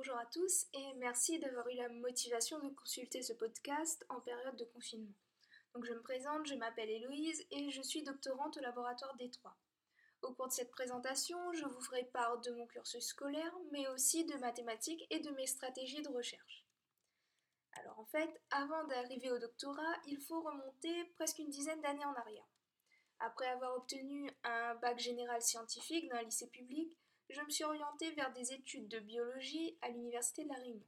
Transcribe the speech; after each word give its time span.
bonjour 0.00 0.16
à 0.16 0.24
tous 0.32 0.66
et 0.72 0.94
merci 0.94 1.38
d'avoir 1.40 1.68
eu 1.68 1.74
la 1.74 1.90
motivation 1.90 2.58
de 2.58 2.70
consulter 2.70 3.20
ce 3.20 3.34
podcast 3.34 4.02
en 4.08 4.18
période 4.22 4.56
de 4.56 4.64
confinement. 4.64 5.12
Je 5.74 5.92
me 5.92 6.00
présente, 6.00 6.46
je 6.46 6.54
m'appelle 6.54 6.88
Héloïse 6.88 7.46
et 7.50 7.70
je 7.70 7.82
suis 7.82 8.02
doctorante 8.02 8.56
au 8.56 8.60
laboratoire 8.60 9.14
Détroit. 9.16 9.58
Au 10.22 10.32
cours 10.32 10.48
de 10.48 10.54
cette 10.54 10.70
présentation, 10.70 11.36
je 11.52 11.66
vous 11.66 11.82
ferai 11.82 12.04
part 12.14 12.40
de 12.40 12.50
mon 12.52 12.66
cursus 12.66 13.08
scolaire, 13.08 13.54
mais 13.72 13.86
aussi 13.88 14.24
de 14.24 14.38
mathématiques 14.38 15.06
et 15.10 15.20
de 15.20 15.32
mes 15.32 15.46
stratégies 15.46 16.00
de 16.00 16.08
recherche. 16.08 16.64
Alors 17.72 17.98
en 17.98 18.06
fait, 18.06 18.40
avant 18.52 18.84
d'arriver 18.84 19.30
au 19.30 19.38
doctorat, 19.38 19.96
il 20.06 20.18
faut 20.18 20.40
remonter 20.40 21.04
presque 21.16 21.40
une 21.40 21.50
dizaine 21.50 21.82
d'années 21.82 22.06
en 22.06 22.14
arrière. 22.14 22.48
Après 23.18 23.48
avoir 23.48 23.76
obtenu 23.76 24.30
un 24.44 24.76
bac 24.76 24.98
général 24.98 25.42
scientifique 25.42 26.08
dans 26.08 26.16
un 26.16 26.22
lycée 26.22 26.48
public, 26.48 26.96
je 27.30 27.40
me 27.42 27.50
suis 27.50 27.64
orientée 27.64 28.10
vers 28.12 28.32
des 28.32 28.52
études 28.52 28.88
de 28.88 28.98
biologie 28.98 29.78
à 29.82 29.88
l'Université 29.88 30.44
de 30.44 30.48
La 30.48 30.56
Réunion. 30.56 30.86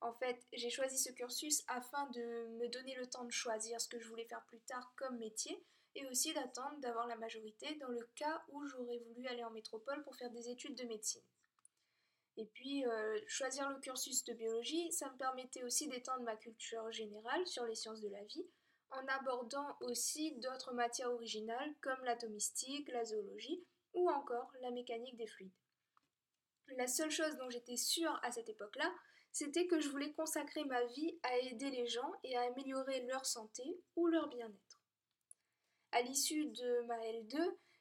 En 0.00 0.12
fait, 0.12 0.46
j'ai 0.52 0.70
choisi 0.70 0.98
ce 0.98 1.10
cursus 1.10 1.64
afin 1.68 2.08
de 2.10 2.46
me 2.58 2.68
donner 2.68 2.94
le 2.94 3.08
temps 3.08 3.24
de 3.24 3.32
choisir 3.32 3.80
ce 3.80 3.88
que 3.88 3.98
je 3.98 4.08
voulais 4.08 4.26
faire 4.26 4.44
plus 4.46 4.60
tard 4.60 4.92
comme 4.96 5.18
métier 5.18 5.64
et 5.94 6.06
aussi 6.06 6.32
d'attendre 6.34 6.78
d'avoir 6.80 7.06
la 7.06 7.16
majorité 7.16 7.74
dans 7.76 7.88
le 7.88 8.08
cas 8.14 8.44
où 8.48 8.64
j'aurais 8.66 8.98
voulu 8.98 9.26
aller 9.26 9.42
en 9.42 9.50
métropole 9.50 10.04
pour 10.04 10.14
faire 10.14 10.30
des 10.30 10.50
études 10.50 10.76
de 10.76 10.84
médecine. 10.84 11.22
Et 12.36 12.44
puis, 12.44 12.86
euh, 12.86 13.18
choisir 13.26 13.70
le 13.70 13.80
cursus 13.80 14.22
de 14.24 14.34
biologie, 14.34 14.92
ça 14.92 15.10
me 15.10 15.16
permettait 15.16 15.64
aussi 15.64 15.88
d'étendre 15.88 16.22
ma 16.22 16.36
culture 16.36 16.92
générale 16.92 17.46
sur 17.46 17.64
les 17.64 17.74
sciences 17.74 18.02
de 18.02 18.10
la 18.10 18.22
vie, 18.24 18.46
en 18.90 19.06
abordant 19.06 19.76
aussi 19.80 20.32
d'autres 20.36 20.74
matières 20.74 21.10
originales 21.10 21.74
comme 21.80 22.04
l'atomistique, 22.04 22.88
la 22.92 23.04
zoologie 23.04 23.66
ou 23.96 24.08
encore 24.08 24.52
la 24.60 24.70
mécanique 24.70 25.16
des 25.16 25.26
fluides. 25.26 25.50
La 26.76 26.86
seule 26.86 27.10
chose 27.10 27.36
dont 27.36 27.50
j'étais 27.50 27.76
sûre 27.76 28.18
à 28.22 28.30
cette 28.30 28.48
époque-là, 28.48 28.92
c'était 29.32 29.66
que 29.66 29.80
je 29.80 29.88
voulais 29.88 30.12
consacrer 30.12 30.64
ma 30.64 30.84
vie 30.84 31.18
à 31.22 31.36
aider 31.38 31.70
les 31.70 31.86
gens 31.86 32.12
et 32.24 32.36
à 32.36 32.42
améliorer 32.42 33.00
leur 33.06 33.26
santé 33.26 33.64
ou 33.96 34.06
leur 34.06 34.28
bien-être. 34.28 34.80
À 35.92 36.02
l'issue 36.02 36.46
de 36.46 36.80
ma 36.86 36.98
L2, 36.98 37.38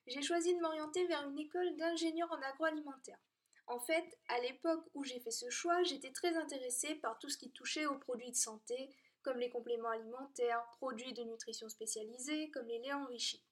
j'ai 0.07 0.21
choisi 0.21 0.55
de 0.55 0.61
m'orienter 0.61 1.05
vers 1.07 1.27
une 1.27 1.39
école 1.39 1.75
d'ingénieur 1.77 2.31
en 2.31 2.41
agroalimentaire. 2.41 3.19
En 3.67 3.79
fait, 3.79 4.05
à 4.27 4.39
l'époque 4.39 4.85
où 4.93 5.03
j'ai 5.03 5.19
fait 5.19 5.31
ce 5.31 5.49
choix, 5.49 5.81
j'étais 5.83 6.11
très 6.11 6.35
intéressée 6.35 6.95
par 6.95 7.17
tout 7.17 7.29
ce 7.29 7.37
qui 7.37 7.51
touchait 7.51 7.87
aux 7.87 7.97
produits 7.97 8.31
de 8.31 8.35
santé, 8.35 8.89
comme 9.23 9.39
les 9.39 9.49
compléments 9.49 9.89
alimentaires, 9.89 10.63
produits 10.77 11.13
de 11.13 11.23
nutrition 11.23 11.67
spécialisés, 11.67 12.51
comme 12.51 12.67
les 12.67 12.79
laits 12.79 12.93
enrichis. 12.93 13.43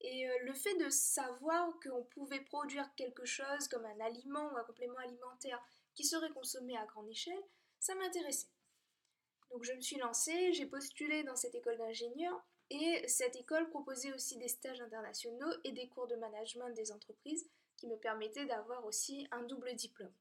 Et 0.00 0.28
euh, 0.28 0.38
le 0.44 0.54
fait 0.54 0.74
de 0.76 0.88
savoir 0.90 1.72
qu'on 1.80 2.04
pouvait 2.04 2.40
produire 2.40 2.94
quelque 2.94 3.24
chose 3.24 3.68
comme 3.68 3.84
un 3.84 4.00
aliment 4.00 4.52
ou 4.52 4.56
un 4.56 4.64
complément 4.64 4.98
alimentaire 4.98 5.62
qui 5.94 6.04
serait 6.04 6.30
consommé 6.30 6.76
à 6.76 6.86
grande 6.86 7.08
échelle, 7.08 7.42
ça 7.80 7.94
m'intéressait. 7.96 8.48
Donc 9.50 9.64
je 9.64 9.72
me 9.72 9.80
suis 9.80 9.96
lancée, 9.96 10.52
j'ai 10.52 10.66
postulé 10.66 11.24
dans 11.24 11.36
cette 11.36 11.54
école 11.54 11.78
d'ingénieur 11.78 12.40
et 12.70 13.06
cette 13.08 13.36
école 13.36 13.68
proposait 13.70 14.12
aussi 14.12 14.36
des 14.36 14.48
stages 14.48 14.80
internationaux 14.80 15.52
et 15.64 15.72
des 15.72 15.88
cours 15.88 16.06
de 16.06 16.16
management 16.16 16.68
des 16.70 16.92
entreprises 16.92 17.48
qui 17.76 17.86
me 17.86 17.96
permettaient 17.96 18.44
d'avoir 18.44 18.84
aussi 18.84 19.26
un 19.30 19.42
double 19.44 19.74
diplôme. 19.74 20.12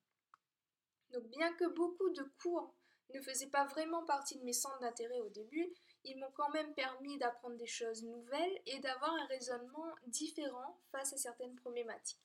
Donc 1.12 1.24
bien 1.26 1.54
que 1.54 1.66
beaucoup 1.66 2.10
de 2.12 2.24
cours 2.42 2.74
ne 3.14 3.22
faisaient 3.22 3.48
pas 3.48 3.66
vraiment 3.66 4.04
partie 4.06 4.38
de 4.38 4.44
mes 4.44 4.54
centres 4.54 4.80
d'intérêt 4.80 5.20
au 5.20 5.30
début, 5.30 5.74
ils 6.04 6.18
m'ont 6.20 6.32
quand 6.36 6.50
même 6.50 6.74
permis 6.74 7.18
d'apprendre 7.18 7.58
des 7.58 7.68
choses 7.68 8.04
nouvelles 8.04 8.62
et 8.66 8.80
d'avoir 8.80 9.14
un 9.14 9.26
raisonnement 9.26 9.94
différent 10.08 10.80
face 10.92 11.14
à 11.14 11.18
certaines 11.18 11.56
problématiques. 11.56 12.22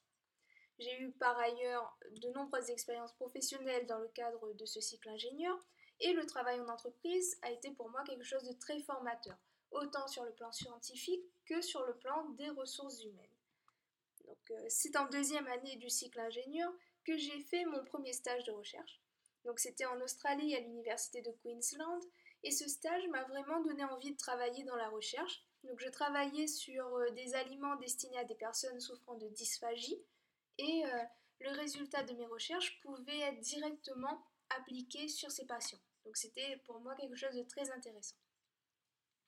J'ai 0.78 1.00
eu 1.00 1.12
par 1.12 1.38
ailleurs 1.38 1.96
de 2.22 2.28
nombreuses 2.30 2.70
expériences 2.70 3.12
professionnelles 3.14 3.86
dans 3.86 3.98
le 3.98 4.08
cadre 4.08 4.52
de 4.54 4.66
ce 4.66 4.80
cycle 4.80 5.08
ingénieur 5.08 5.58
et 6.00 6.12
le 6.12 6.26
travail 6.26 6.60
en 6.60 6.68
entreprise 6.68 7.38
a 7.42 7.50
été 7.50 7.70
pour 7.70 7.88
moi 7.90 8.02
quelque 8.04 8.24
chose 8.24 8.44
de 8.44 8.52
très 8.52 8.80
formateur, 8.80 9.36
autant 9.70 10.08
sur 10.08 10.24
le 10.24 10.32
plan 10.32 10.50
scientifique 10.50 11.24
que 11.46 11.60
sur 11.60 11.84
le 11.86 11.96
plan 11.96 12.28
des 12.30 12.50
ressources 12.50 13.04
humaines. 13.04 13.28
Euh, 14.50 14.66
c'est 14.68 14.96
en 14.96 15.06
deuxième 15.06 15.46
année 15.46 15.76
du 15.76 15.88
cycle 15.88 16.20
ingénieur 16.20 16.72
que 17.04 17.16
j'ai 17.16 17.40
fait 17.40 17.64
mon 17.64 17.84
premier 17.84 18.12
stage 18.12 18.44
de 18.44 18.52
recherche. 18.52 19.00
Donc 19.44 19.58
c'était 19.58 19.86
en 19.86 20.00
Australie 20.00 20.54
à 20.54 20.60
l'université 20.60 21.20
de 21.22 21.32
Queensland 21.42 22.00
et 22.44 22.50
ce 22.50 22.68
stage 22.68 23.06
m'a 23.08 23.24
vraiment 23.24 23.60
donné 23.60 23.84
envie 23.84 24.12
de 24.12 24.16
travailler 24.16 24.64
dans 24.64 24.76
la 24.76 24.88
recherche. 24.88 25.44
Donc 25.64 25.78
je 25.78 25.88
travaillais 25.88 26.46
sur 26.46 26.84
euh, 26.96 27.10
des 27.10 27.34
aliments 27.34 27.76
destinés 27.76 28.18
à 28.18 28.24
des 28.24 28.34
personnes 28.34 28.80
souffrant 28.80 29.14
de 29.14 29.28
dysphagie 29.28 30.02
et 30.58 30.84
euh, 30.84 31.02
le 31.40 31.50
résultat 31.50 32.02
de 32.02 32.14
mes 32.14 32.26
recherches 32.26 32.80
pouvait 32.80 33.20
être 33.20 33.40
directement 33.40 34.24
appliqué 34.58 35.08
sur 35.08 35.30
ces 35.30 35.46
patients. 35.46 35.80
Donc 36.04 36.16
c'était 36.16 36.56
pour 36.66 36.80
moi 36.80 36.94
quelque 36.96 37.14
chose 37.14 37.34
de 37.34 37.44
très 37.44 37.70
intéressant. 37.70 38.16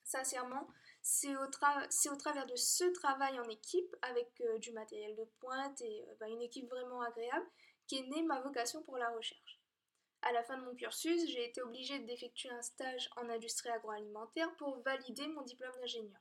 Sincèrement, 0.02 0.68
c'est 1.02 1.34
au, 1.36 1.46
travers 1.46 2.46
de 2.46 2.56
ce 2.56 2.84
travail 2.92 3.38
en 3.38 3.48
équipe, 3.48 3.96
avec 4.02 4.28
euh, 4.40 4.58
du 4.58 4.72
matériel 4.72 5.14
de 5.16 5.24
pointe 5.38 5.80
et 5.80 6.04
bah, 6.18 6.28
une 6.28 6.42
équipe 6.42 6.68
vraiment 6.68 7.00
agréable, 7.00 7.46
qu'est 7.86 8.02
née 8.02 8.22
ma 8.22 8.40
vocation 8.40 8.82
pour 8.82 8.98
la 8.98 9.10
recherche. 9.10 9.63
À 10.26 10.32
la 10.32 10.42
fin 10.42 10.56
de 10.56 10.64
mon 10.64 10.74
cursus, 10.74 11.28
j'ai 11.28 11.44
été 11.44 11.60
obligée 11.60 11.98
d'effectuer 11.98 12.48
un 12.48 12.62
stage 12.62 13.10
en 13.16 13.28
industrie 13.28 13.68
agroalimentaire 13.68 14.50
pour 14.56 14.78
valider 14.78 15.26
mon 15.28 15.42
diplôme 15.42 15.76
d'ingénieur. 15.80 16.18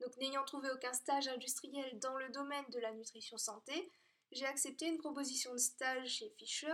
Donc 0.00 0.16
n'ayant 0.16 0.44
trouvé 0.44 0.70
aucun 0.70 0.94
stage 0.94 1.28
industriel 1.28 1.98
dans 1.98 2.16
le 2.16 2.30
domaine 2.30 2.64
de 2.70 2.78
la 2.78 2.92
nutrition 2.92 3.36
santé, 3.36 3.92
j'ai 4.32 4.46
accepté 4.46 4.86
une 4.86 4.96
proposition 4.96 5.52
de 5.52 5.58
stage 5.58 6.08
chez 6.08 6.30
Fischer 6.30 6.72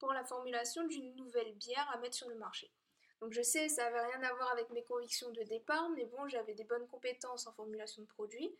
pour 0.00 0.12
la 0.12 0.24
formulation 0.24 0.84
d'une 0.88 1.14
nouvelle 1.14 1.54
bière 1.54 1.88
à 1.92 1.98
mettre 1.98 2.16
sur 2.16 2.28
le 2.28 2.34
marché. 2.34 2.72
Donc 3.20 3.32
je 3.32 3.42
sais, 3.42 3.68
ça 3.68 3.84
n'avait 3.84 4.06
rien 4.06 4.22
à 4.24 4.34
voir 4.34 4.50
avec 4.50 4.68
mes 4.70 4.82
convictions 4.82 5.30
de 5.30 5.44
départ, 5.44 5.90
mais 5.90 6.06
bon, 6.06 6.26
j'avais 6.26 6.54
des 6.54 6.64
bonnes 6.64 6.88
compétences 6.88 7.46
en 7.46 7.52
formulation 7.52 8.02
de 8.02 8.08
produits, 8.08 8.52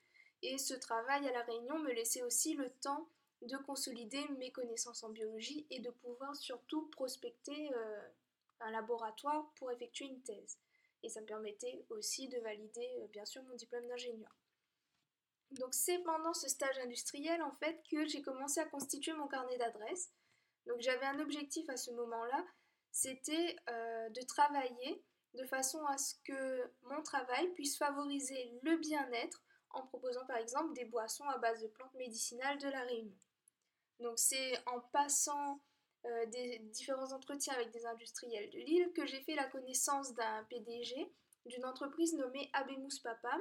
et 0.43 0.57
ce 0.57 0.75
travail 0.75 1.27
à 1.27 1.33
la 1.33 1.43
Réunion 1.43 1.81
me 1.81 1.91
laissait 1.91 2.23
aussi 2.23 2.55
le 2.55 2.71
temps 2.81 3.09
de 3.43 3.57
consolider 3.57 4.27
mes 4.39 4.51
connaissances 4.51 5.03
en 5.03 5.11
biologie 5.11 5.67
et 5.71 5.81
de 5.81 5.91
pouvoir 5.91 6.37
surtout 6.37 6.87
prospecter 6.89 7.73
euh, 7.75 8.09
un 8.61 8.71
laboratoire 8.71 9.51
pour 9.57 9.71
effectuer 9.71 10.07
une 10.07 10.23
thèse. 10.23 10.59
Et 11.03 11.09
ça 11.09 11.21
me 11.21 11.27
permettait 11.27 11.85
aussi 11.89 12.29
de 12.29 12.39
valider 12.41 12.89
euh, 12.99 13.07
bien 13.09 13.25
sûr 13.25 13.43
mon 13.45 13.55
diplôme 13.55 13.87
d'ingénieur. 13.87 14.37
Donc 15.53 15.75
c'est 15.75 15.99
pendant 16.01 16.35
ce 16.35 16.49
stage 16.49 16.79
industriel 16.79 17.43
en 17.43 17.53
fait 17.53 17.83
que 17.91 18.07
j'ai 18.07 18.23
commencé 18.23 18.61
à 18.61 18.67
constituer 18.67 19.13
mon 19.15 19.27
carnet 19.27 19.57
d'adresses. 19.57 20.13
Donc 20.67 20.81
j'avais 20.81 21.07
un 21.07 21.19
objectif 21.21 21.69
à 21.71 21.77
ce 21.77 21.91
moment-là, 21.93 22.45
c'était 22.93 23.57
euh, 23.69 24.09
de 24.11 24.23
travailler 24.23 25.03
de 25.35 25.45
façon 25.45 25.85
à 25.87 25.97
ce 25.97 26.15
que 26.25 26.73
mon 26.83 27.03
travail 27.03 27.49
puisse 27.55 27.79
favoriser 27.79 28.59
le 28.63 28.77
bien-être 28.77 29.43
en 29.71 29.87
proposant 29.87 30.27
par 30.27 30.37
exemple 30.37 30.75
des 30.75 30.85
boissons 30.85 31.25
à 31.29 31.39
base 31.39 31.63
de 31.63 31.69
plantes 31.69 31.95
médicinales 31.95 32.59
de 32.59 32.69
la 32.69 32.83
Réunion. 32.83 33.17
Donc 34.01 34.19
c'est 34.19 34.59
en 34.67 34.81
passant 34.93 35.61
euh, 36.07 36.27
des 36.27 36.59
différents 36.71 37.13
entretiens 37.13 37.55
avec 37.55 37.71
des 37.71 37.85
industriels 37.87 38.51
de 38.51 38.59
Lille 38.59 38.93
que 38.95 39.07
j'ai 39.07 39.21
fait 39.21 39.35
la 39.35 39.45
connaissance 39.45 40.15
d'un 40.15 40.45
PDG 40.45 41.13
d'une 41.47 41.65
entreprise 41.65 42.15
nommée 42.15 42.51
Abemous 42.53 43.01
Papam 43.03 43.41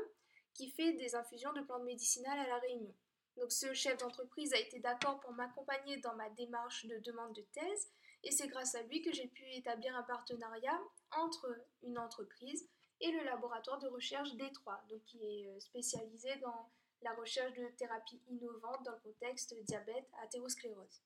qui 0.53 0.69
fait 0.69 0.93
des 0.93 1.15
infusions 1.15 1.53
de 1.53 1.61
plantes 1.61 1.83
médicinales 1.83 2.39
à 2.39 2.47
La 2.47 2.59
Réunion. 2.59 2.93
Donc 3.37 3.51
ce 3.51 3.73
chef 3.73 3.97
d'entreprise 3.97 4.53
a 4.53 4.59
été 4.59 4.79
d'accord 4.79 5.19
pour 5.21 5.31
m'accompagner 5.31 5.97
dans 5.97 6.15
ma 6.15 6.29
démarche 6.31 6.85
de 6.85 6.97
demande 6.99 7.33
de 7.33 7.45
thèse 7.53 7.91
et 8.23 8.31
c'est 8.31 8.47
grâce 8.47 8.75
à 8.75 8.81
lui 8.83 9.01
que 9.01 9.13
j'ai 9.13 9.27
pu 9.27 9.43
établir 9.53 9.95
un 9.95 10.03
partenariat 10.03 10.77
entre 11.11 11.47
une 11.83 11.97
entreprise 11.97 12.67
et 12.99 13.11
le 13.11 13.23
laboratoire 13.23 13.79
de 13.79 13.87
recherche 13.87 14.35
Détroit, 14.35 14.83
donc 14.89 15.01
qui 15.05 15.23
est 15.23 15.47
euh, 15.47 15.59
spécialisé 15.61 16.35
dans 16.41 16.69
la 17.01 17.13
recherche 17.13 17.53
de 17.53 17.67
thérapies 17.77 18.21
innovantes 18.27 18.83
dans 18.83 18.91
le 18.91 18.99
contexte 18.99 19.53
diabète 19.63 20.09
athérosclérose. 20.23 21.01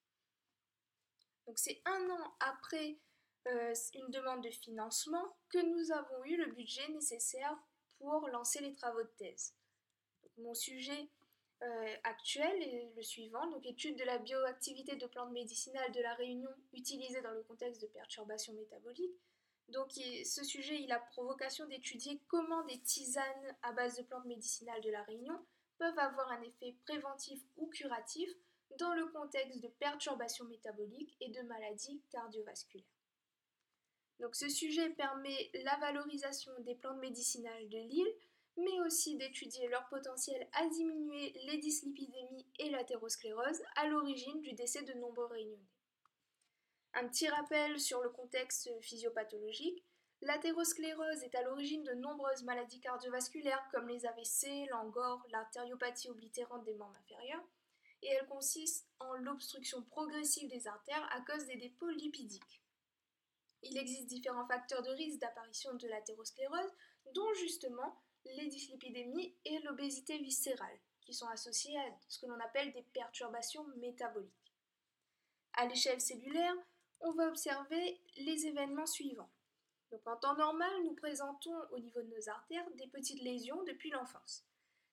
Donc 1.45 1.59
c'est 1.59 1.81
un 1.85 2.09
an 2.09 2.33
après 2.39 2.97
euh, 3.47 3.73
une 3.95 4.09
demande 4.09 4.43
de 4.43 4.49
financement 4.49 5.35
que 5.49 5.59
nous 5.59 5.91
avons 5.91 6.23
eu 6.23 6.37
le 6.37 6.51
budget 6.51 6.87
nécessaire 6.89 7.57
pour 7.99 8.27
lancer 8.29 8.61
les 8.61 8.73
travaux 8.73 9.03
de 9.03 9.11
thèse. 9.17 9.55
mon 10.37 10.53
sujet 10.53 11.09
euh, 11.61 11.95
actuel 12.03 12.61
est 12.61 12.91
le 12.95 13.03
suivant, 13.03 13.45
donc 13.47 13.65
étude 13.65 13.97
de 13.97 14.03
la 14.03 14.17
bioactivité 14.17 14.95
de 14.95 15.05
plantes 15.05 15.31
médicinales 15.31 15.91
de 15.91 16.01
la 16.01 16.13
Réunion 16.15 16.49
utilisées 16.73 17.21
dans 17.21 17.31
le 17.31 17.43
contexte 17.43 17.81
de 17.81 17.87
perturbations 17.87 18.53
métaboliques. 18.53 19.15
Donc 19.69 19.91
ce 19.91 20.43
sujet, 20.43 20.81
il 20.81 20.91
a 20.91 20.99
pour 21.15 21.23
vocation 21.23 21.65
d'étudier 21.67 22.21
comment 22.27 22.65
des 22.65 22.79
tisanes 22.81 23.55
à 23.61 23.71
base 23.71 23.97
de 23.97 24.03
plantes 24.03 24.25
médicinales 24.25 24.81
de 24.81 24.89
la 24.89 25.03
Réunion 25.03 25.39
peuvent 25.83 25.99
avoir 25.99 26.31
un 26.31 26.41
effet 26.43 26.77
préventif 26.85 27.41
ou 27.57 27.67
curatif 27.67 28.29
dans 28.79 28.93
le 28.93 29.05
contexte 29.07 29.59
de 29.59 29.67
perturbations 29.67 30.45
métaboliques 30.45 31.17
et 31.19 31.29
de 31.29 31.41
maladies 31.41 32.01
cardiovasculaires. 32.09 32.87
Donc 34.21 34.33
ce 34.33 34.47
sujet 34.47 34.91
permet 34.91 35.51
la 35.65 35.75
valorisation 35.79 36.53
des 36.59 36.75
plantes 36.75 36.99
médicinales 36.99 37.67
de 37.67 37.79
l'île, 37.79 38.15
mais 38.55 38.79
aussi 38.85 39.17
d'étudier 39.17 39.67
leur 39.67 39.85
potentiel 39.89 40.47
à 40.53 40.69
diminuer 40.69 41.33
les 41.47 41.57
dyslipidémies 41.57 42.47
et 42.59 42.69
l'athérosclérose 42.69 43.61
à 43.75 43.87
l'origine 43.87 44.39
du 44.41 44.53
décès 44.53 44.83
de 44.83 44.93
nombreux 44.93 45.25
réunionnais. 45.25 45.67
Un 46.93 47.09
petit 47.09 47.27
rappel 47.27 47.77
sur 47.77 48.01
le 48.01 48.09
contexte 48.09 48.69
physiopathologique. 48.79 49.83
L'athérosclérose 50.25 51.21
est 51.23 51.35
à 51.35 51.43
l'origine 51.43 51.83
de 51.83 51.95
nombreuses 51.95 52.43
maladies 52.43 52.79
cardiovasculaires 52.79 53.67
comme 53.73 53.89
les 53.89 54.05
AVC, 54.05 54.67
l'angor, 54.69 55.21
l'artériopathie 55.29 56.09
oblitérante 56.09 56.63
des 56.63 56.75
membres 56.75 56.95
inférieurs, 56.95 57.43
et 58.01 58.07
elle 58.07 58.27
consiste 58.27 58.87
en 58.99 59.15
l'obstruction 59.15 59.81
progressive 59.81 60.49
des 60.49 60.65
artères 60.65 61.05
à 61.11 61.19
cause 61.21 61.45
des 61.47 61.57
dépôts 61.57 61.89
lipidiques. 61.89 62.63
Il 63.63 63.77
existe 63.77 64.07
différents 64.07 64.47
facteurs 64.47 64.81
de 64.81 64.91
risque 64.91 65.19
d'apparition 65.19 65.73
de 65.73 65.87
l'athérosclérose, 65.89 66.71
dont 67.13 67.33
justement 67.33 68.01
les 68.23 68.47
dyslipidémies 68.47 69.35
et 69.43 69.59
l'obésité 69.59 70.17
viscérale, 70.19 70.79
qui 71.01 71.13
sont 71.13 71.27
associées 71.27 71.77
à 71.77 71.97
ce 72.07 72.19
que 72.19 72.27
l'on 72.27 72.39
appelle 72.39 72.71
des 72.71 72.83
perturbations 72.93 73.67
métaboliques. 73.75 74.55
À 75.55 75.65
l'échelle 75.65 75.99
cellulaire, 75.99 76.55
on 77.01 77.11
va 77.11 77.27
observer 77.27 78.01
les 78.15 78.47
événements 78.47 78.85
suivants. 78.85 79.29
Donc 79.93 80.07
en 80.07 80.17
temps 80.17 80.35
normal, 80.35 80.71
nous 80.85 80.95
présentons 80.95 81.53
au 81.69 81.77
niveau 81.77 82.01
de 82.01 82.07
nos 82.07 82.27
artères 82.27 82.67
des 82.71 82.87
petites 82.87 83.21
lésions 83.21 83.61
depuis 83.61 83.91
l'enfance. 83.91 84.43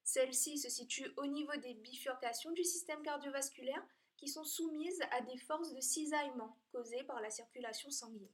Celles-ci 0.05 0.59
se 0.59 0.69
situent 0.69 1.11
au 1.17 1.25
niveau 1.25 1.57
des 1.57 1.73
bifurcations 1.73 2.51
du 2.51 2.65
système 2.65 3.01
cardiovasculaire 3.01 3.83
qui 4.19 4.29
sont 4.29 4.45
soumises 4.45 5.01
à 5.11 5.23
des 5.23 5.39
forces 5.39 5.73
de 5.73 5.81
cisaillement 5.81 6.55
causées 6.71 7.03
par 7.05 7.23
la 7.23 7.31
circulation 7.31 7.91
sanguine. 7.91 8.29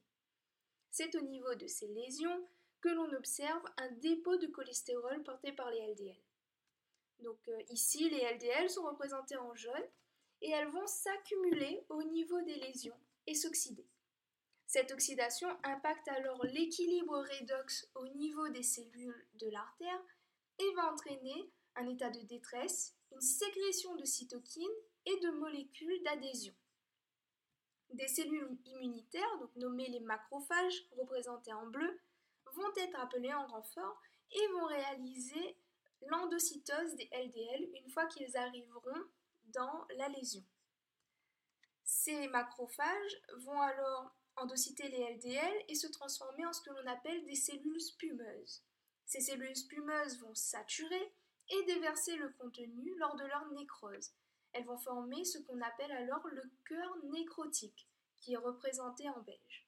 C'est 0.91 1.15
au 1.15 1.21
niveau 1.21 1.55
de 1.55 1.69
ces 1.69 1.87
lésions 1.87 2.45
que 2.81 2.89
l'on 2.89 3.13
observe 3.13 3.63
un 3.77 3.93
dépôt 3.93 4.37
de 4.37 4.49
cholestérol 4.49 5.23
porté 5.23 5.53
par 5.53 5.71
les 5.71 5.93
LDL. 5.93 6.21
Donc 7.21 7.39
euh, 7.47 7.63
ici, 7.69 8.11
les 8.11 8.29
LDL 8.35 8.69
sont 8.69 8.83
représentés 8.83 9.37
en 9.37 9.55
jaune 9.55 9.87
et 10.41 10.51
elles 10.51 10.69
vont 10.71 10.87
s'accumuler 10.89 11.85
au 11.91 12.03
niveau 12.03 12.43
des 12.43 12.57
lésions 12.57 12.99
et 13.29 13.35
s'oxyder. 13.37 13.87
Cette 14.67 14.91
oxydation 14.91 15.49
impacte 15.63 16.09
alors 16.09 16.45
l'équilibre 16.45 17.19
redox 17.19 17.89
au 17.95 18.07
niveau 18.09 18.49
des 18.49 18.65
cellules 18.65 19.27
de 19.35 19.49
l'artère 19.49 20.01
et 20.59 20.75
va 20.75 20.93
entraîner 20.93 21.53
un 21.77 21.87
état 21.87 22.11
de 22.11 22.21
détresse, 22.23 22.97
une 23.13 23.21
sécrétion 23.21 23.95
de 23.95 24.05
cytokines 24.05 24.67
et 25.05 25.17
de 25.21 25.31
molécules 25.31 26.03
d'adhésion. 26.03 26.55
Des 27.91 28.09
cellules 28.09 28.59
immunitaires, 28.65 29.39
donc 29.39 29.55
nommées 29.55 29.89
les 29.89 30.01
macrophages, 30.01 30.89
représentées 30.97 31.53
en 31.53 31.67
bleu, 31.67 32.01
vont 32.55 32.73
être 32.77 32.99
appelées 32.99 33.33
en 33.33 33.47
renfort 33.47 34.01
et 34.33 34.49
vont 34.49 34.67
réaliser 34.67 35.57
l'endocytose 36.09 36.97
des 36.97 37.09
LDL 37.13 37.69
une 37.75 37.91
fois 37.91 38.07
qu'ils 38.07 38.37
arriveront 38.37 39.05
dans 39.45 39.87
la 39.97 40.09
lésion. 40.09 40.43
Ces 41.85 42.27
macrophages 42.29 43.23
vont 43.45 43.61
alors 43.61 44.13
endocyter 44.37 44.89
les 44.89 45.15
LDL 45.15 45.65
et 45.69 45.75
se 45.75 45.87
transformer 45.87 46.47
en 46.47 46.53
ce 46.53 46.61
que 46.63 46.71
l'on 46.71 46.87
appelle 46.87 47.25
des 47.25 47.35
cellules 47.35 47.81
spumeuses. 47.81 48.63
Ces 49.07 49.21
cellules 49.21 49.57
spumeuses 49.57 50.21
vont 50.21 50.35
saturer 50.35 51.15
et 51.49 51.65
déverser 51.65 52.17
le 52.17 52.31
contenu 52.31 52.95
lors 52.99 53.17
de 53.17 53.25
leur 53.25 53.51
nécrose. 53.53 54.13
Elles 54.53 54.65
vont 54.65 54.79
former 54.79 55.25
ce 55.25 55.39
qu'on 55.39 55.61
appelle 55.61 55.93
alors 55.93 56.27
le 56.29 56.43
cœur 56.65 56.97
nécrotique, 57.05 57.89
qui 58.19 58.33
est 58.33 58.39
représenté 58.39 59.09
en 59.09 59.21
beige. 59.21 59.67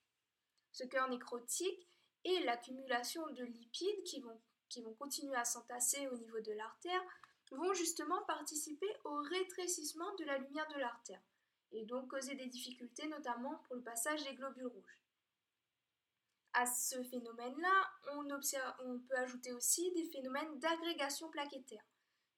Ce 0.72 0.84
cœur 0.84 1.08
nécrotique 1.08 1.88
et 2.24 2.40
l'accumulation 2.40 3.26
de 3.28 3.44
lipides 3.44 4.02
qui 4.04 4.20
vont, 4.20 4.40
qui 4.68 4.82
vont 4.82 4.94
continuer 4.94 5.36
à 5.36 5.44
s'entasser 5.44 6.06
au 6.08 6.16
niveau 6.16 6.40
de 6.40 6.52
l'artère 6.52 7.02
vont 7.52 7.72
justement 7.74 8.22
participer 8.24 8.88
au 9.04 9.16
rétrécissement 9.16 10.14
de 10.18 10.24
la 10.24 10.38
lumière 10.38 10.68
de 10.68 10.78
l'artère 10.78 11.20
et 11.72 11.84
donc 11.84 12.08
causer 12.08 12.34
des 12.34 12.46
difficultés 12.46 13.06
notamment 13.08 13.58
pour 13.66 13.76
le 13.76 13.82
passage 13.82 14.24
des 14.24 14.34
globules 14.34 14.66
rouges. 14.66 14.98
À 16.54 16.66
ce 16.66 17.02
phénomène-là, 17.04 17.90
on, 18.12 18.28
on 18.84 18.98
peut 19.00 19.16
ajouter 19.16 19.52
aussi 19.52 19.92
des 19.92 20.10
phénomènes 20.10 20.58
d'agrégation 20.58 21.28
plaquettaire 21.30 21.84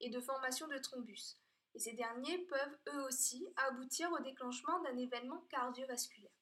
et 0.00 0.10
de 0.10 0.20
formation 0.20 0.66
de 0.68 0.78
thrombus. 0.78 1.38
Et 1.74 1.78
ces 1.78 1.92
derniers 1.92 2.38
peuvent 2.46 2.78
eux 2.94 3.02
aussi 3.04 3.46
aboutir 3.56 4.10
au 4.12 4.18
déclenchement 4.18 4.80
d'un 4.82 4.96
événement 4.96 5.40
cardiovasculaire. 5.48 6.32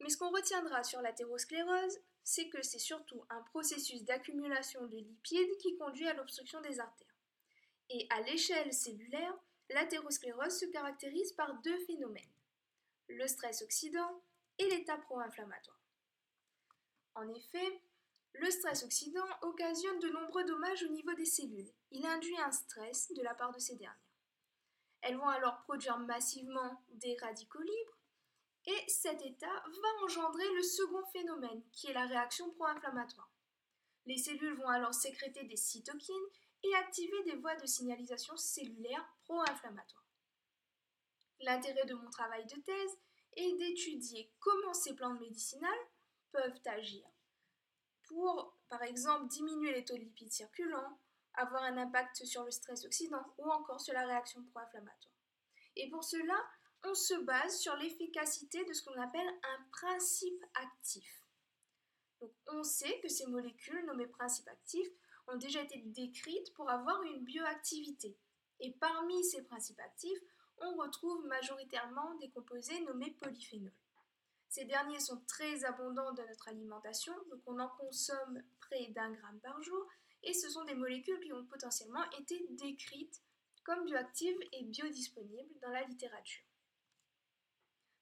Mais 0.00 0.08
ce 0.08 0.16
qu'on 0.16 0.30
retiendra 0.30 0.82
sur 0.82 1.00
l'athérosclérose, 1.00 2.00
c'est 2.24 2.48
que 2.48 2.62
c'est 2.62 2.78
surtout 2.78 3.24
un 3.30 3.42
processus 3.42 4.04
d'accumulation 4.04 4.84
de 4.86 4.96
lipides 4.96 5.56
qui 5.58 5.76
conduit 5.76 6.08
à 6.08 6.14
l'obstruction 6.14 6.60
des 6.60 6.80
artères. 6.80 7.14
Et 7.88 8.06
à 8.10 8.20
l'échelle 8.22 8.72
cellulaire, 8.72 9.38
l'athérosclérose 9.70 10.58
se 10.58 10.66
caractérise 10.66 11.32
par 11.32 11.60
deux 11.62 11.78
phénomènes, 11.86 12.32
le 13.08 13.26
stress 13.26 13.62
oxydant 13.62 14.22
et 14.58 14.68
l'état 14.68 14.98
pro-inflammatoire. 14.98 15.80
En 17.14 17.28
effet, 17.28 17.82
le 18.34 18.50
stress 18.50 18.82
oxydant 18.84 19.26
occasionne 19.42 19.98
de 19.98 20.08
nombreux 20.08 20.44
dommages 20.44 20.82
au 20.84 20.88
niveau 20.88 21.12
des 21.14 21.26
cellules. 21.26 21.70
Il 21.90 22.06
induit 22.06 22.38
un 22.38 22.50
stress 22.50 23.12
de 23.12 23.22
la 23.22 23.34
part 23.34 23.52
de 23.52 23.58
ces 23.58 23.76
dernières. 23.76 23.98
Elles 25.02 25.16
vont 25.16 25.28
alors 25.28 25.60
produire 25.62 25.98
massivement 25.98 26.82
des 26.90 27.16
radicaux 27.20 27.60
libres 27.60 27.98
et 28.66 28.88
cet 28.88 29.20
état 29.22 29.62
va 29.66 30.04
engendrer 30.04 30.48
le 30.54 30.62
second 30.62 31.04
phénomène 31.12 31.62
qui 31.72 31.88
est 31.88 31.92
la 31.92 32.06
réaction 32.06 32.50
pro-inflammatoire. 32.52 33.30
Les 34.06 34.16
cellules 34.16 34.56
vont 34.56 34.68
alors 34.68 34.94
sécréter 34.94 35.44
des 35.44 35.56
cytokines 35.56 36.14
et 36.62 36.74
activer 36.76 37.22
des 37.24 37.36
voies 37.36 37.56
de 37.56 37.66
signalisation 37.66 38.36
cellulaire 38.36 39.06
pro-inflammatoires. 39.24 40.06
L'intérêt 41.40 41.86
de 41.86 41.94
mon 41.94 42.10
travail 42.10 42.46
de 42.46 42.60
thèse 42.60 42.98
est 43.34 43.52
d'étudier 43.58 44.32
comment 44.38 44.74
ces 44.74 44.94
plantes 44.94 45.20
médicinales 45.20 45.70
peuvent 46.30 46.60
agir 46.66 47.04
pour, 48.04 48.58
par 48.68 48.82
exemple, 48.82 49.28
diminuer 49.28 49.72
les 49.72 49.84
taux 49.84 49.96
de 49.96 50.00
lipides 50.00 50.32
circulants, 50.32 50.98
avoir 51.34 51.62
un 51.62 51.78
impact 51.78 52.24
sur 52.24 52.44
le 52.44 52.50
stress 52.50 52.84
oxydant 52.84 53.24
ou 53.38 53.50
encore 53.50 53.80
sur 53.80 53.94
la 53.94 54.06
réaction 54.06 54.44
pro-inflammatoire. 54.44 55.14
Et 55.76 55.88
pour 55.88 56.04
cela, 56.04 56.36
on 56.84 56.94
se 56.94 57.14
base 57.14 57.58
sur 57.58 57.74
l'efficacité 57.76 58.64
de 58.64 58.72
ce 58.72 58.82
qu'on 58.82 59.00
appelle 59.00 59.28
un 59.28 59.62
principe 59.70 60.44
actif. 60.54 61.26
Donc, 62.20 62.32
on 62.48 62.62
sait 62.62 63.00
que 63.00 63.08
ces 63.08 63.26
molécules 63.26 63.84
nommées 63.86 64.06
principes 64.06 64.48
actifs 64.48 64.92
ont 65.28 65.36
déjà 65.36 65.62
été 65.62 65.78
décrites 65.78 66.52
pour 66.54 66.70
avoir 66.70 67.02
une 67.02 67.24
bioactivité. 67.24 68.16
Et 68.60 68.72
parmi 68.72 69.24
ces 69.24 69.42
principes 69.42 69.80
actifs, 69.80 70.22
on 70.58 70.76
retrouve 70.76 71.26
majoritairement 71.26 72.14
des 72.16 72.30
composés 72.30 72.80
nommés 72.82 73.16
polyphénols. 73.20 73.72
Ces 74.48 74.64
derniers 74.64 75.00
sont 75.00 75.22
très 75.26 75.64
abondants 75.64 76.12
dans 76.12 76.26
notre 76.26 76.48
alimentation, 76.48 77.14
donc 77.30 77.40
on 77.46 77.58
en 77.58 77.70
consomme 77.70 78.42
près 78.60 78.88
d'un 78.88 79.10
gramme 79.10 79.40
par 79.40 79.60
jour, 79.62 79.86
et 80.22 80.34
ce 80.34 80.50
sont 80.50 80.64
des 80.64 80.74
molécules 80.74 81.20
qui 81.20 81.32
ont 81.32 81.46
potentiellement 81.46 82.04
été 82.18 82.46
décrites 82.50 83.22
comme 83.64 83.84
bioactives 83.84 84.38
et 84.52 84.64
biodisponibles 84.64 85.58
dans 85.60 85.70
la 85.70 85.84
littérature. 85.84 86.44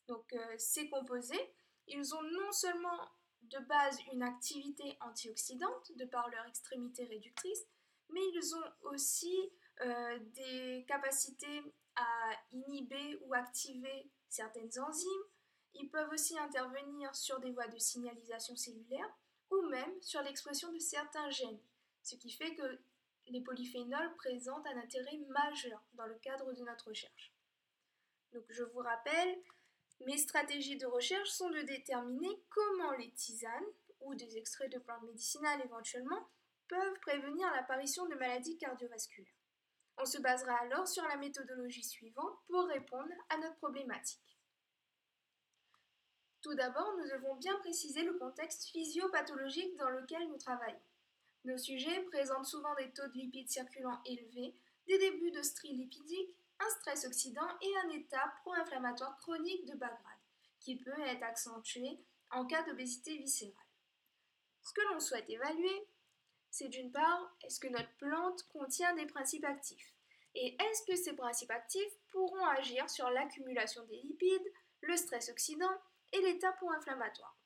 Donc 0.09 0.33
euh, 0.33 0.55
ces 0.59 0.89
composés, 0.91 1.55
ils 1.87 2.15
ont 2.15 2.23
non 2.23 2.51
seulement 2.53 3.09
de 3.51 3.59
base 3.67 3.99
une 4.13 4.23
activité 4.23 4.97
antioxydante 5.01 5.93
de 5.97 6.05
par 6.05 6.29
leur 6.31 6.47
extrémité 6.47 7.05
réductrice, 7.05 7.65
mais 8.11 8.21
ils 8.35 8.55
ont 8.55 8.91
aussi 8.93 9.53
euh, 9.83 10.19
des 10.35 10.85
capacités 10.87 11.63
à 11.97 12.33
inhiber 12.53 13.19
ou 13.23 13.35
activer 13.35 14.11
certaines 14.29 14.79
enzymes. 14.79 15.25
Ils 15.75 15.91
peuvent 15.91 16.11
aussi 16.13 16.39
intervenir 16.39 17.15
sur 17.15 17.41
des 17.41 17.53
voies 17.53 17.69
de 17.69 17.79
signalisation 17.79 18.57
cellulaire 18.57 19.09
ou 19.51 19.63
même 19.69 20.01
sur 20.01 20.23
l'expression 20.23 20.73
de 20.73 20.79
certains 20.79 21.29
gènes, 21.31 21.61
ce 22.03 22.17
qui 22.17 22.31
fait 22.31 22.55
que 22.55 22.81
les 23.27 23.43
polyphénols 23.43 24.15
présentent 24.17 24.67
un 24.67 24.79
intérêt 24.79 25.19
majeur 25.29 25.83
dans 25.95 26.07
le 26.07 26.17
cadre 26.17 26.53
de 26.53 26.63
notre 26.63 26.89
recherche. 26.89 27.33
Donc 28.33 28.45
je 28.49 28.63
vous 28.63 28.81
rappelle, 28.81 29.43
mes 30.07 30.19
stratégies 30.19 30.79
de 30.79 30.87
recherche 30.87 31.31
sont 31.31 31.51
de 31.51 31.61
déterminer 31.63 32.43
comment 32.49 32.93
les 32.93 33.11
tisanes, 33.13 33.67
ou 34.01 34.15
des 34.15 34.39
extraits 34.39 34.73
de 34.73 34.79
plantes 34.79 35.03
médicinales 35.03 35.61
éventuellement, 35.65 36.29
peuvent 36.69 37.01
prévenir 37.01 37.51
l'apparition 37.53 38.07
de 38.07 38.15
maladies 38.15 38.57
cardiovasculaires. 38.57 39.35
On 39.99 40.07
se 40.07 40.19
basera 40.19 40.55
alors 40.61 40.89
sur 40.89 41.05
la 41.05 41.17
méthodologie 41.17 41.85
suivante 41.85 42.39
pour 42.49 42.65
répondre 42.65 43.13
à 43.29 43.37
notre 43.37 43.57
problématique. 43.57 44.39
Tout 46.41 46.55
d'abord, 46.55 46.97
nous 46.97 47.11
devons 47.11 47.37
bien 47.37 47.55
préciser 47.59 48.03
le 48.03 48.15
contexte 48.15 48.65
physiopathologique 48.71 49.77
dans 49.77 49.91
lequel 49.91 50.27
nous 50.29 50.39
travaillons. 50.39 50.81
Nos 51.45 51.59
sujets 51.59 52.03
présentent 52.05 52.47
souvent 52.47 52.75
des 52.77 52.91
taux 52.93 53.07
de 53.09 53.19
lipides 53.19 53.51
circulants 53.51 54.01
élevés, 54.07 54.55
des 54.87 54.99
débuts 54.99 55.33
de 55.33 55.43
stries 55.43 55.75
lipidiques, 55.75 56.35
un 56.61 56.69
stress 56.81 57.05
oxydant 57.07 57.49
et 57.61 57.77
un 57.85 57.91
état 57.91 58.33
pro-inflammatoire 58.43 59.17
chronique 59.19 59.67
de 59.67 59.77
bas 59.77 59.89
grade, 59.89 60.19
qui 60.61 60.77
peut 60.77 61.01
être 61.07 61.23
accentué 61.23 61.99
en 62.31 62.47
cas 62.47 62.63
d'obésité 62.63 63.17
viscérale. 63.17 63.55
Ce 64.63 64.73
que 64.73 64.93
l'on 64.93 65.01
souhaite 65.01 65.29
évaluer, 65.29 65.89
c'est 66.51 66.69
d'une 66.69 66.93
part, 66.93 67.37
est-ce 67.43 67.61
que 67.61 67.69
notre 67.69 67.95
plante 67.97 68.43
contient 68.53 68.95
des 68.95 69.07
principes 69.07 69.45
actifs? 69.45 69.95
Et 70.35 70.57
est-ce 70.63 70.83
que 70.85 70.97
ces 70.97 71.15
principes 71.15 71.51
actifs 71.51 71.93
pourront 72.11 72.47
agir 72.47 72.89
sur 72.89 73.11
l'accumulation 73.11 73.85
des 73.85 73.97
lipides, 74.03 74.53
le 74.83 74.97
stress 74.97 75.29
oxydant 75.31 75.75
et 76.13 76.21
l'état 76.21 76.53
pro-inflammatoire? 76.53 77.37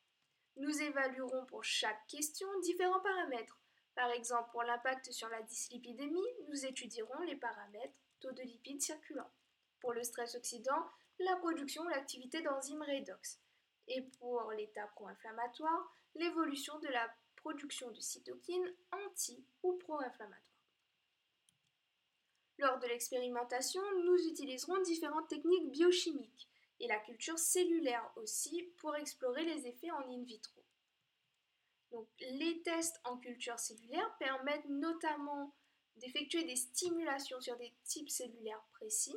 Nous 0.57 0.81
évaluerons 0.81 1.45
pour 1.45 1.63
chaque 1.63 2.05
question 2.07 2.47
différents 2.61 3.01
paramètres. 3.01 3.59
Par 3.95 4.11
exemple, 4.11 4.49
pour 4.51 4.63
l'impact 4.63 5.11
sur 5.11 5.29
la 5.29 5.41
dyslipidémie, 5.41 6.21
nous 6.47 6.65
étudierons 6.65 7.21
les 7.21 7.35
paramètres 7.35 7.95
taux 8.19 8.31
de 8.31 8.41
lipides 8.41 8.81
circulants. 8.81 9.31
Pour 9.79 9.93
le 9.93 10.03
stress 10.03 10.35
oxydant, 10.35 10.89
la 11.19 11.35
production 11.37 11.83
ou 11.83 11.89
l'activité 11.89 12.41
d'enzymes 12.41 12.81
redox. 12.81 13.39
Et 13.87 14.01
pour 14.19 14.51
l'état 14.51 14.87
pro-inflammatoire, 14.87 15.91
l'évolution 16.15 16.79
de 16.79 16.87
la 16.87 17.13
production 17.35 17.91
de 17.91 17.99
cytokines 17.99 18.73
anti- 18.91 19.45
ou 19.63 19.73
pro-inflammatoires. 19.77 20.41
Lors 22.57 22.79
de 22.79 22.87
l'expérimentation, 22.87 23.81
nous 24.03 24.27
utiliserons 24.27 24.81
différentes 24.81 25.27
techniques 25.27 25.71
biochimiques 25.71 26.49
et 26.79 26.87
la 26.87 26.99
culture 26.99 27.37
cellulaire 27.37 28.11
aussi 28.15 28.63
pour 28.77 28.95
explorer 28.95 29.43
les 29.43 29.67
effets 29.67 29.91
en 29.91 30.09
in 30.09 30.23
vitro. 30.23 30.63
Donc, 31.91 32.07
les 32.19 32.61
tests 32.63 32.99
en 33.03 33.17
culture 33.17 33.59
cellulaire 33.59 34.17
permettent 34.17 34.67
notamment 34.67 35.53
d'effectuer 35.97 36.43
des 36.43 36.55
stimulations 36.55 37.39
sur 37.41 37.57
des 37.57 37.73
types 37.83 38.09
cellulaires 38.09 38.63
précis 38.73 39.15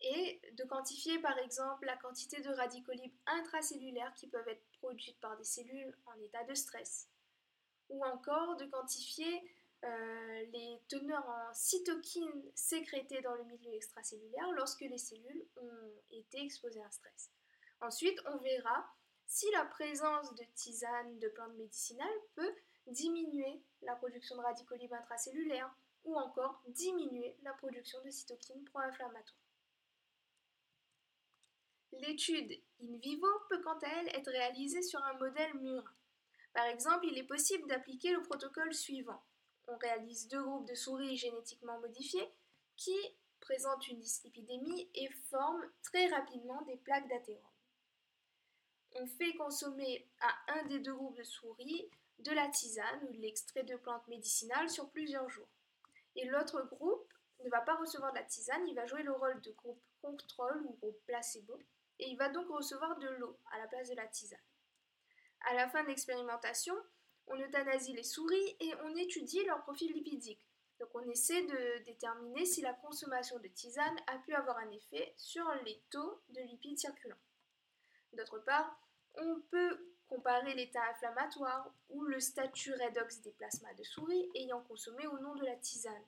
et 0.00 0.40
de 0.52 0.64
quantifier 0.64 1.18
par 1.20 1.38
exemple 1.38 1.86
la 1.86 1.96
quantité 1.96 2.40
de 2.40 2.50
radicaux 2.50 2.92
libres 2.92 3.16
intracellulaires 3.26 4.12
qui 4.14 4.26
peuvent 4.26 4.48
être 4.48 4.64
produites 4.78 5.18
par 5.20 5.36
des 5.36 5.44
cellules 5.44 5.96
en 6.06 6.20
état 6.20 6.44
de 6.44 6.54
stress, 6.54 7.08
ou 7.88 8.04
encore 8.04 8.56
de 8.56 8.66
quantifier 8.66 9.42
euh, 9.84 10.44
les 10.52 10.80
teneurs 10.88 11.26
en 11.28 11.54
cytokines 11.54 12.50
sécrétées 12.54 13.20
dans 13.22 13.34
le 13.34 13.44
milieu 13.44 13.72
extracellulaire 13.74 14.50
lorsque 14.52 14.80
les 14.80 14.98
cellules 14.98 15.46
ont 15.56 15.92
été 16.10 16.42
exposées 16.42 16.80
à 16.80 16.86
un 16.86 16.90
stress. 16.90 17.30
Ensuite, 17.80 18.18
on 18.26 18.38
verra 18.38 18.86
si 19.26 19.50
la 19.52 19.64
présence 19.64 20.34
de 20.34 20.44
tisanes 20.54 21.18
de 21.18 21.28
plantes 21.28 21.54
médicinales 21.54 22.08
peut 22.34 22.54
diminuer 22.86 23.62
la 23.82 23.96
production 23.96 24.36
de 24.36 24.42
radicaux 24.42 24.76
libres 24.76 24.94
intracellulaires 24.94 25.74
ou 26.06 26.16
encore 26.16 26.62
diminuer 26.68 27.36
la 27.42 27.52
production 27.52 27.98
de 28.04 28.10
cytokines 28.10 28.64
pro-inflammatoires. 28.64 29.42
L'étude 31.92 32.52
in 32.82 32.96
vivo 32.98 33.28
peut 33.48 33.62
quant 33.62 33.78
à 33.78 33.88
elle 33.88 34.08
être 34.16 34.30
réalisée 34.30 34.82
sur 34.82 35.02
un 35.04 35.14
modèle 35.14 35.54
murin. 35.54 35.94
Par 36.52 36.66
exemple, 36.66 37.06
il 37.06 37.18
est 37.18 37.24
possible 37.24 37.68
d'appliquer 37.68 38.12
le 38.12 38.22
protocole 38.22 38.74
suivant 38.74 39.22
on 39.68 39.76
réalise 39.76 40.28
deux 40.28 40.42
groupes 40.42 40.68
de 40.68 40.74
souris 40.74 41.16
génétiquement 41.16 41.78
modifiés 41.80 42.30
qui 42.76 42.96
présentent 43.40 43.88
une 43.88 44.00
dyslipidémie 44.00 44.88
et 44.94 45.08
forment 45.30 45.66
très 45.82 46.06
rapidement 46.08 46.62
des 46.62 46.76
plaques 46.76 47.08
d'athérome. 47.08 47.42
On 48.94 49.06
fait 49.06 49.34
consommer 49.34 50.08
à 50.20 50.58
un 50.58 50.64
des 50.66 50.78
deux 50.78 50.94
groupes 50.94 51.18
de 51.18 51.24
souris 51.24 51.90
de 52.20 52.32
la 52.32 52.48
tisane 52.48 53.04
ou 53.08 53.12
de 53.12 53.20
l'extrait 53.20 53.64
de 53.64 53.76
plantes 53.76 54.06
médicinales 54.08 54.70
sur 54.70 54.88
plusieurs 54.90 55.28
jours. 55.28 55.48
Et 56.16 56.26
l'autre 56.26 56.62
groupe 56.62 57.12
ne 57.44 57.50
va 57.50 57.60
pas 57.60 57.76
recevoir 57.76 58.12
de 58.12 58.18
la 58.18 58.24
tisane, 58.24 58.66
il 58.66 58.74
va 58.74 58.86
jouer 58.86 59.02
le 59.02 59.12
rôle 59.12 59.40
de 59.42 59.52
groupe 59.52 59.82
contrôle 60.00 60.62
ou 60.64 60.74
groupe 60.74 60.98
placebo, 61.06 61.58
et 61.98 62.08
il 62.08 62.16
va 62.16 62.28
donc 62.28 62.48
recevoir 62.48 62.98
de 62.98 63.08
l'eau 63.08 63.38
à 63.52 63.58
la 63.58 63.66
place 63.68 63.90
de 63.90 63.94
la 63.94 64.06
tisane. 64.06 64.38
À 65.48 65.54
la 65.54 65.68
fin 65.68 65.82
de 65.82 65.88
l'expérimentation, 65.88 66.74
on 67.26 67.38
euthanasie 67.38 67.92
les 67.92 68.02
souris 68.02 68.56
et 68.60 68.74
on 68.84 68.96
étudie 68.96 69.44
leur 69.44 69.62
profil 69.62 69.92
lipidique. 69.92 70.40
Donc 70.78 70.88
on 70.94 71.08
essaie 71.08 71.42
de 71.42 71.84
déterminer 71.84 72.44
si 72.44 72.60
la 72.62 72.74
consommation 72.74 73.38
de 73.38 73.48
tisane 73.48 73.96
a 74.06 74.18
pu 74.18 74.34
avoir 74.34 74.58
un 74.58 74.70
effet 74.70 75.14
sur 75.16 75.46
les 75.64 75.82
taux 75.90 76.22
de 76.28 76.40
lipides 76.42 76.78
circulants. 76.78 77.16
D'autre 78.12 78.38
part, 78.40 78.78
on 79.14 79.40
peut 79.50 79.95
comparer 80.08 80.54
l'état 80.54 80.82
inflammatoire 80.90 81.72
ou 81.90 82.04
le 82.04 82.20
statut 82.20 82.72
redox 82.72 83.20
des 83.22 83.32
plasmas 83.32 83.74
de 83.74 83.82
souris 83.82 84.30
ayant 84.34 84.62
consommé 84.62 85.06
ou 85.06 85.18
non 85.18 85.34
de 85.34 85.44
la 85.44 85.56
tisane. 85.56 86.04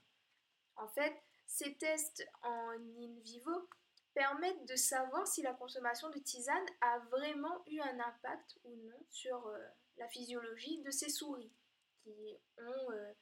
En 0.77 0.89
fait, 0.89 1.15
ces 1.47 1.77
tests 1.77 2.27
en 2.43 2.71
in 2.71 3.21
vivo 3.23 3.69
permettent 4.15 4.67
de 4.67 4.77
savoir 4.77 5.27
si 5.27 5.43
la 5.43 5.55
consommation 5.55 6.11
de 6.11 6.19
tisane 6.19 6.67
a 6.81 6.99
vraiment 7.11 7.63
eu 7.67 7.81
un 7.81 8.01
impact 8.01 8.59
ou 8.65 8.75
non 8.75 9.05
sur 9.11 9.47
euh, 9.47 9.59
la 9.97 10.09
physiologie 10.09 10.83
de 10.83 10.91
ces 10.91 11.09
souris 11.09 11.53
qui 12.03 12.37
ont 12.59 12.93
euh, 12.93 13.13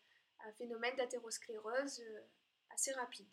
un 0.40 0.52
phénomène 0.54 0.96
d'athérosclérose 0.96 2.00
euh, 2.00 2.20
assez 2.70 2.92
rapide. 2.92 3.28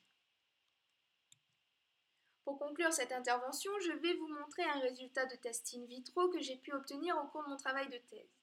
Pour 2.43 2.59
conclure 2.59 2.91
cette 2.91 3.13
intervention, 3.13 3.71
je 3.79 3.93
vais 3.93 4.13
vous 4.15 4.27
montrer 4.27 4.63
un 4.63 4.79
résultat 4.79 5.25
de 5.25 5.35
test 5.35 5.73
in 5.75 5.85
vitro 5.85 6.29
que 6.29 6.41
j'ai 6.41 6.57
pu 6.57 6.73
obtenir 6.73 7.17
au 7.17 7.27
cours 7.27 7.43
de 7.43 7.49
mon 7.49 7.57
travail 7.57 7.87
de 7.87 7.97
thèse. 7.97 8.37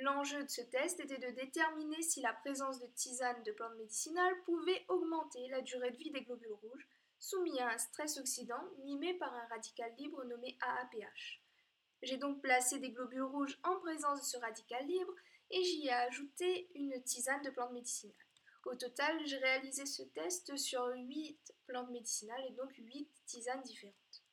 L'enjeu 0.00 0.42
de 0.42 0.48
ce 0.48 0.62
test 0.62 1.00
était 1.00 1.18
de 1.18 1.34
déterminer 1.34 2.02
si 2.02 2.20
la 2.20 2.32
présence 2.32 2.80
de 2.80 2.86
tisane 2.86 3.42
de 3.42 3.52
plantes 3.52 3.76
médicinales 3.76 4.42
pouvait 4.44 4.84
augmenter 4.88 5.48
la 5.48 5.60
durée 5.60 5.90
de 5.90 5.96
vie 5.96 6.10
des 6.10 6.22
globules 6.22 6.52
rouges 6.62 6.88
soumis 7.18 7.60
à 7.60 7.70
un 7.72 7.78
stress 7.78 8.18
oxydant 8.18 8.62
mimé 8.84 9.14
par 9.14 9.32
un 9.34 9.46
radical 9.48 9.92
libre 9.98 10.24
nommé 10.24 10.56
AAPH. 10.60 11.40
J'ai 12.02 12.18
donc 12.18 12.42
placé 12.42 12.78
des 12.78 12.90
globules 12.90 13.22
rouges 13.22 13.58
en 13.64 13.80
présence 13.80 14.20
de 14.20 14.26
ce 14.26 14.36
radical 14.38 14.86
libre 14.86 15.14
et 15.50 15.62
j'y 15.62 15.86
ai 15.86 15.92
ajouté 15.92 16.70
une 16.74 17.02
tisane 17.02 17.42
de 17.42 17.50
plantes 17.50 17.72
médicinales. 17.72 18.25
Au 18.66 18.74
total, 18.74 19.24
j'ai 19.24 19.36
réalisé 19.36 19.86
ce 19.86 20.02
test 20.02 20.56
sur 20.56 20.84
8 20.88 21.54
plantes 21.66 21.90
médicinales 21.90 22.44
et 22.48 22.52
donc 22.52 22.72
8 22.76 23.08
tisanes 23.24 23.62
différentes. 23.62 24.24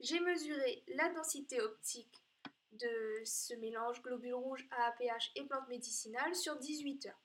J'ai 0.00 0.18
mesuré 0.18 0.82
la 0.88 1.08
densité 1.10 1.60
optique 1.60 2.24
de 2.72 3.22
ce 3.24 3.54
mélange 3.54 4.02
globules 4.02 4.34
rouges, 4.34 4.66
AAPH 4.72 5.30
et 5.36 5.44
plantes 5.44 5.68
médicinales 5.68 6.34
sur 6.34 6.56
18 6.58 7.06
heures. 7.06 7.22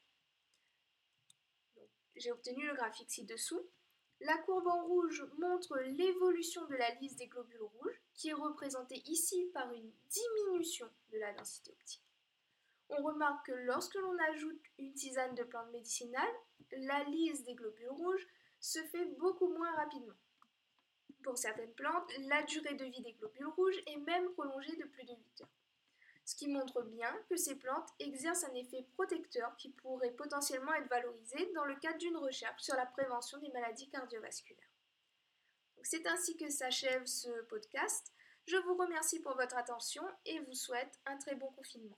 J'ai 2.16 2.32
obtenu 2.32 2.68
le 2.68 2.76
graphique 2.76 3.10
ci-dessous. 3.10 3.68
La 4.20 4.38
courbe 4.38 4.68
en 4.68 4.86
rouge 4.86 5.26
montre 5.40 5.76
l'évolution 5.80 6.66
de 6.68 6.76
la 6.76 6.94
liste 6.96 7.18
des 7.18 7.28
globules 7.28 7.64
rouges 7.64 8.02
qui 8.14 8.30
est 8.30 8.34
représenté 8.34 9.02
ici 9.08 9.50
par 9.56 9.72
une 9.74 9.92
diminution 10.10 10.88
de 11.12 11.18
la 11.18 11.34
densité 11.34 11.72
optique. 11.72 12.07
On 12.90 13.04
remarque 13.04 13.48
que 13.48 13.52
lorsque 13.52 13.96
l'on 13.96 14.18
ajoute 14.32 14.62
une 14.78 14.94
tisane 14.94 15.36
de 15.36 15.44
plantes 15.44 15.72
médicinales, 15.72 16.24
la 16.72 17.04
lyse 17.06 17.44
des 17.44 17.56
globules 17.56 17.90
rouges 17.90 18.28
se 18.60 18.80
fait 18.86 19.06
beaucoup 19.18 19.50
moins 19.50 19.76
rapidement. 19.76 20.16
Pour 21.24 21.38
certaines 21.38 21.74
plantes, 21.74 22.12
la 22.30 22.44
durée 22.44 22.76
de 22.76 22.86
vie 22.86 23.02
des 23.02 23.14
globules 23.14 23.48
rouges 23.48 23.82
est 23.88 23.98
même 23.98 24.32
prolongée 24.32 24.76
de 24.78 24.86
plus 24.86 25.04
de 25.04 25.14
8 25.14 25.42
heures. 25.42 25.50
Ce 26.24 26.36
qui 26.36 26.48
montre 26.48 26.82
bien 26.82 27.14
que 27.30 27.38
ces 27.38 27.56
plantes 27.56 27.90
exercent 28.00 28.44
un 28.46 28.54
effet 28.54 28.86
protecteur 28.94 29.56
qui 29.58 29.70
pourrait 29.70 30.12
potentiellement 30.12 30.74
être 30.74 30.90
valorisé 30.90 31.52
dans 31.54 31.66
le 31.66 31.76
cadre 31.76 31.98
d'une 31.98 32.18
recherche 32.18 32.62
sur 32.62 32.76
la 32.76 32.86
prévention 32.86 33.38
des 33.40 33.50
maladies 33.50 33.90
cardiovasculaires. 33.90 34.72
C'est 35.84 36.06
ainsi 36.08 36.36
que 36.36 36.50
s'achève 36.50 37.06
ce 37.06 37.30
podcast. 37.44 38.12
Je 38.46 38.58
vous 38.58 38.76
remercie 38.76 39.22
pour 39.22 39.36
votre 39.36 39.56
attention 39.56 40.04
et 40.26 40.40
vous 40.40 40.54
souhaite 40.54 41.00
un 41.06 41.18
très 41.18 41.36
bon 41.36 41.50
confinement. 41.52 41.98